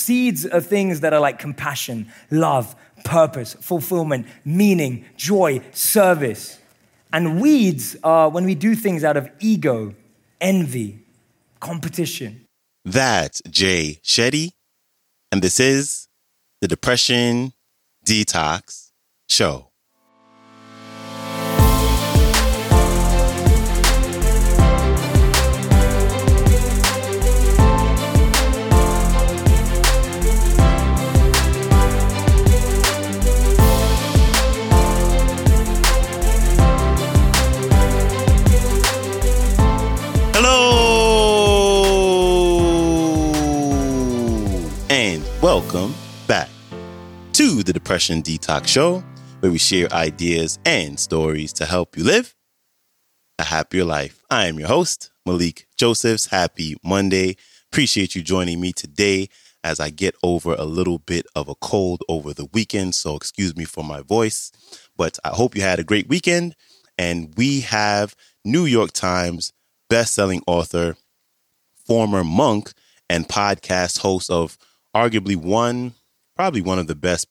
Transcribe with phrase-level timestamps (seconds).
[0.00, 6.58] Seeds are things that are like compassion, love, purpose, fulfillment, meaning, joy, service.
[7.12, 9.94] And weeds are when we do things out of ego,
[10.40, 11.00] envy,
[11.60, 12.46] competition.
[12.84, 14.52] That's Jay Shetty,
[15.30, 16.08] and this is
[16.60, 17.52] the Depression
[18.06, 18.90] Detox
[19.28, 19.69] Show.
[45.42, 45.94] Welcome
[46.26, 46.50] back
[47.32, 49.02] to the Depression Detox Show,
[49.40, 52.34] where we share ideas and stories to help you live
[53.38, 54.22] a happier life.
[54.28, 56.26] I am your host, Malikee Josephs.
[56.26, 57.36] Happy Monday.
[57.72, 59.30] Appreciate you joining me today
[59.64, 62.94] as I get over a little bit of a cold over the weekend.
[62.94, 64.52] So, excuse me for my voice,
[64.94, 66.54] but I hope you had a great weekend.
[66.98, 68.14] And we have
[68.44, 69.54] New York Times
[69.88, 70.98] best-selling author,
[71.86, 72.74] former monk,
[73.08, 74.58] and podcast host of
[74.94, 75.94] arguably one,
[76.36, 77.26] probably one of the best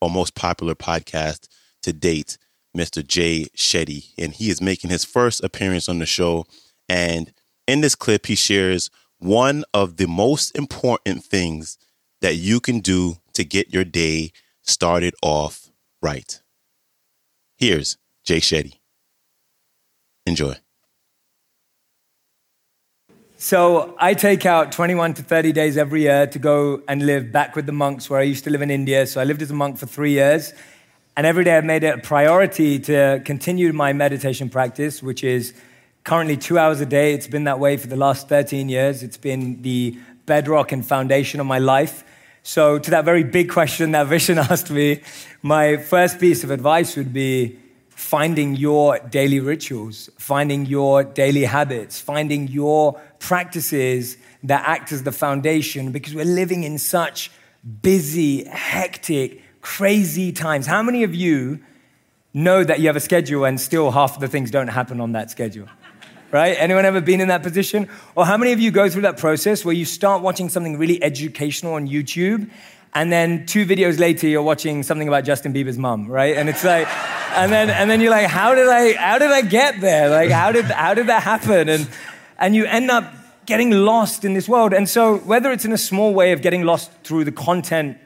[0.00, 1.48] or most popular podcasts
[1.82, 2.38] to date,
[2.76, 3.06] Mr.
[3.06, 4.12] Jay Shetty.
[4.18, 6.46] And he is making his first appearance on the show.
[6.88, 7.32] And
[7.66, 11.78] in this clip, he shares one of the most important things
[12.20, 16.40] that you can do to get your day started off right.
[17.56, 18.78] Here's Jay Shetty.
[20.26, 20.56] Enjoy.
[23.42, 27.56] So I take out 21 to 30 days every year to go and live back
[27.56, 29.04] with the monks where I used to live in India.
[29.04, 30.52] So I lived as a monk for three years.
[31.16, 35.54] And every day I've made it a priority to continue my meditation practice, which is
[36.04, 37.14] currently two hours a day.
[37.14, 39.02] It's been that way for the last 13 years.
[39.02, 42.04] It's been the bedrock and foundation of my life.
[42.44, 45.02] So, to that very big question that Vishen asked me,
[45.42, 47.58] my first piece of advice would be
[48.02, 55.12] finding your daily rituals, finding your daily habits, finding your practices that act as the
[55.12, 57.30] foundation because we're living in such
[57.80, 60.66] busy, hectic, crazy times.
[60.66, 61.60] How many of you
[62.34, 65.30] know that you have a schedule and still half the things don't happen on that
[65.30, 65.68] schedule?
[66.32, 66.56] Right?
[66.58, 67.88] Anyone ever been in that position?
[68.16, 71.00] Or how many of you go through that process where you start watching something really
[71.02, 72.50] educational on YouTube
[72.94, 76.36] and then two videos later you're watching something about Justin Bieber's mom, right?
[76.36, 76.86] And it's like,
[77.34, 80.10] and then and then you're like, how did I how did I get there?
[80.10, 81.68] Like how did how did that happen?
[81.68, 81.88] And
[82.38, 83.04] and you end up
[83.46, 84.74] getting lost in this world.
[84.74, 87.96] And so whether it's in a small way of getting lost through the content,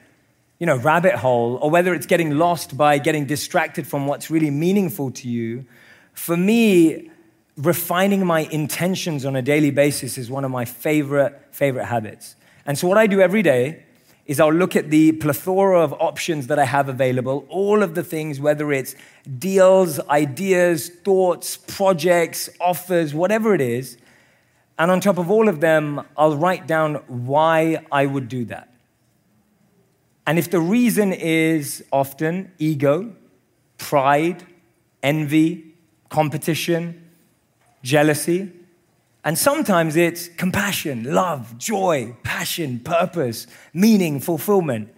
[0.60, 4.50] you know, rabbit hole, or whether it's getting lost by getting distracted from what's really
[4.50, 5.64] meaningful to you,
[6.12, 7.10] for me,
[7.56, 12.36] refining my intentions on a daily basis is one of my favorite favorite habits.
[12.64, 13.85] And so what I do every day
[14.26, 18.02] is I'll look at the plethora of options that I have available, all of the
[18.02, 18.96] things, whether it's
[19.38, 23.98] deals, ideas, thoughts, projects, offers, whatever it is.
[24.78, 28.68] And on top of all of them, I'll write down why I would do that.
[30.26, 33.14] And if the reason is often ego,
[33.78, 34.44] pride,
[35.02, 35.72] envy,
[36.08, 37.10] competition,
[37.84, 38.50] jealousy,
[39.26, 44.94] and sometimes it's compassion, love, joy, passion, purpose, meaning, fulfillment.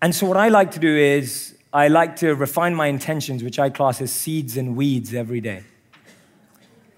[0.00, 3.58] And so, what I like to do is, I like to refine my intentions, which
[3.58, 5.64] I class as seeds and weeds every day.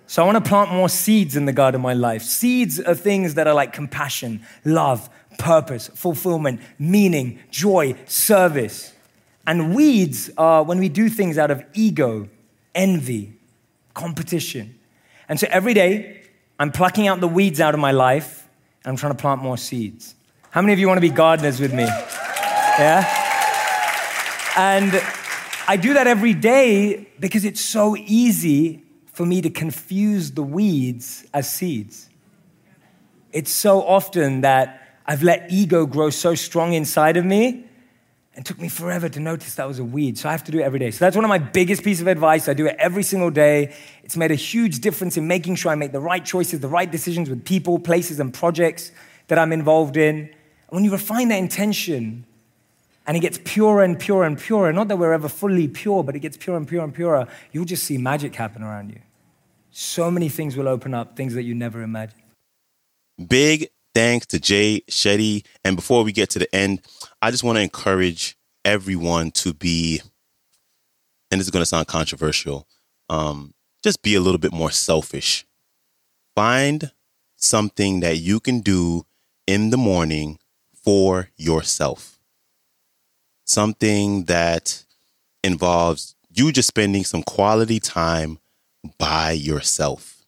[0.06, 2.20] So, I want to plant more seeds in the garden of my life.
[2.20, 8.92] Seeds are things that are like compassion, love, purpose, fulfillment, meaning, joy, service.
[9.46, 12.28] And weeds are when we do things out of ego,
[12.74, 13.38] envy,
[13.94, 14.78] competition.
[15.28, 16.22] And so every day,
[16.58, 18.48] I'm plucking out the weeds out of my life
[18.84, 20.14] and I'm trying to plant more seeds.
[20.50, 21.84] How many of you want to be gardeners with me?
[21.84, 23.22] Yeah?
[24.56, 25.02] And
[25.66, 31.26] I do that every day because it's so easy for me to confuse the weeds
[31.32, 32.08] as seeds.
[33.32, 37.64] It's so often that I've let ego grow so strong inside of me
[38.36, 40.18] and took me forever to notice that was a weed.
[40.18, 40.90] So I have to do it every day.
[40.90, 42.48] So that's one of my biggest pieces of advice.
[42.48, 43.74] I do it every single day.
[44.02, 46.90] It's made a huge difference in making sure I make the right choices, the right
[46.90, 48.90] decisions with people, places, and projects
[49.28, 50.16] that I'm involved in.
[50.16, 52.26] And when you refine that intention,
[53.06, 56.16] and it gets purer and purer and purer, not that we're ever fully pure, but
[56.16, 59.00] it gets purer and purer and purer, you'll just see magic happen around you.
[59.70, 62.22] So many things will open up, things that you never imagined.
[63.28, 65.44] Big thanks to Jay Shetty.
[65.64, 66.82] And before we get to the end,
[67.22, 70.00] I just want to encourage everyone to be,
[71.30, 72.66] and this is going to sound controversial,
[73.08, 75.46] um, just be a little bit more selfish.
[76.34, 76.90] Find
[77.36, 79.06] something that you can do
[79.46, 80.38] in the morning
[80.74, 82.18] for yourself.
[83.44, 84.84] Something that
[85.42, 88.38] involves you just spending some quality time
[88.98, 90.24] by yourself,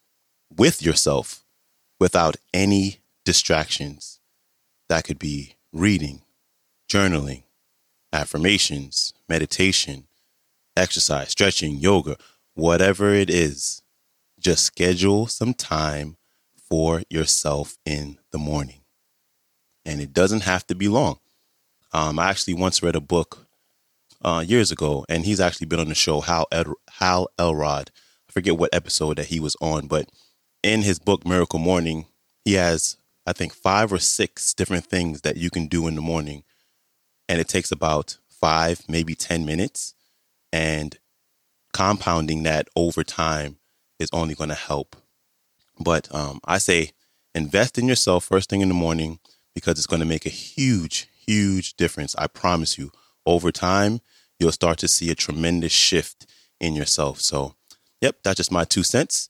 [0.54, 1.44] with yourself,
[1.98, 4.20] without any distractions.
[4.88, 6.22] That could be reading,
[6.88, 7.42] journaling,
[8.12, 10.06] affirmations, meditation,
[10.76, 12.16] exercise, stretching, yoga,
[12.54, 13.82] whatever it is.
[14.38, 16.16] Just schedule some time
[16.56, 18.80] for yourself in the morning.
[19.84, 21.18] And it doesn't have to be long.
[21.92, 23.46] Um, I actually once read a book
[24.22, 27.90] uh, years ago, and he's actually been on the show, Hal, Ed- Hal Elrod.
[28.28, 30.10] I forget what episode that he was on, but
[30.62, 32.06] in his book, Miracle Morning,
[32.44, 32.96] he has,
[33.26, 36.44] I think, five or six different things that you can do in the morning.
[37.28, 39.94] And it takes about five, maybe 10 minutes.
[40.52, 40.96] And
[41.72, 43.56] compounding that over time
[43.98, 44.96] is only going to help.
[45.78, 46.92] But um, I say
[47.34, 49.18] invest in yourself first thing in the morning
[49.54, 52.14] because it's going to make a huge, huge difference.
[52.16, 52.92] I promise you.
[53.26, 54.00] Over time,
[54.38, 56.26] you'll start to see a tremendous shift
[56.60, 57.20] in yourself.
[57.20, 57.54] So,
[58.00, 59.28] yep, that's just my two cents.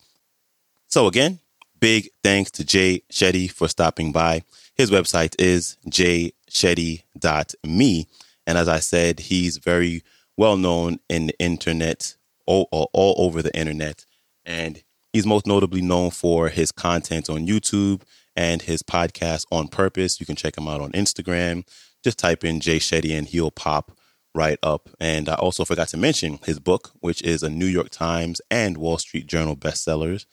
[0.86, 1.40] So, again,
[1.80, 4.42] big thanks to Jay Shetty for stopping by.
[4.74, 8.06] His website is jayshetty.me.
[8.46, 10.02] And as I said, he's very
[10.36, 14.04] well known in the internet, all, all over the internet.
[14.44, 14.82] And
[15.12, 18.02] he's most notably known for his content on YouTube
[18.36, 20.20] and his podcast on purpose.
[20.20, 21.66] You can check him out on Instagram.
[22.04, 23.98] Just type in Jay Shetty and he'll pop
[24.34, 24.90] right up.
[25.00, 28.76] And I also forgot to mention his book, which is a New York Times and
[28.76, 30.26] Wall Street Journal bestsellers.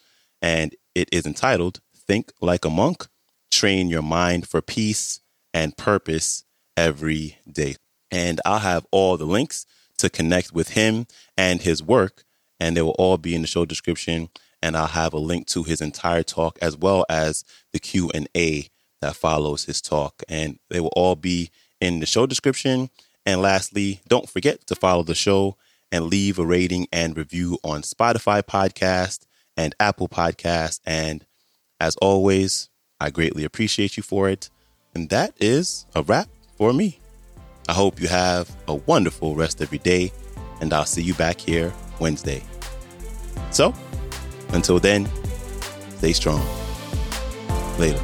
[0.44, 3.08] And it is entitled Think Like a Monk
[3.50, 5.22] Train Your Mind for Peace
[5.54, 6.44] and Purpose
[6.76, 7.78] Every Day.
[8.12, 9.66] And I'll have all the links
[10.00, 11.08] to connect with him
[11.38, 12.26] and his work,
[12.60, 14.30] and they will all be in the show description.
[14.62, 18.28] And I'll have a link to his entire talk as well as the Q and
[18.36, 18.68] A
[19.02, 22.90] that follows his talk, and they will all be in the show description.
[23.26, 25.58] And lastly, don't forget to follow the show
[25.90, 29.26] and leave a rating and review on Spotify podcast
[29.58, 30.80] and Apple Podcast.
[30.86, 31.26] And
[31.80, 32.70] as always,
[33.00, 34.50] I greatly appreciate you for it.
[34.96, 37.00] And that is a wrap for me.
[37.68, 40.12] I hope you have a wonderful rest of your day,
[40.60, 42.44] and I'll see you back here Wednesday.
[43.52, 43.74] So,
[44.50, 45.10] until then,
[45.98, 46.46] stay strong.
[47.80, 48.02] Later.